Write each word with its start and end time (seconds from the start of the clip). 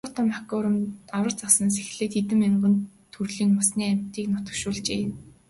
Аварга 0.03 0.15
том 0.19 0.29
аквариумд 0.39 0.85
аварга 1.17 1.39
загаснаас 1.41 1.75
эхлээд 1.83 2.13
хэдэн 2.15 2.39
мянган 2.41 2.75
төрлийн 3.13 3.51
усны 3.61 3.83
амьтдыг 3.91 4.25
нутагшуулжээ. 4.33 5.01